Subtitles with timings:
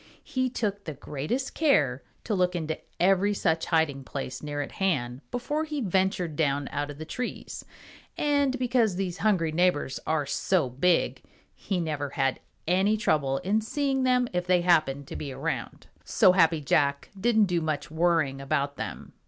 [0.23, 5.21] He took the greatest care to look into every such hiding place near at hand
[5.29, 7.63] before he ventured down out of the trees,
[8.17, 11.21] and because these hungry neighbors are so big,
[11.53, 15.85] he never had any trouble in seeing them if they happened to be around.
[16.03, 19.13] So Happy Jack didn't do much worrying about them.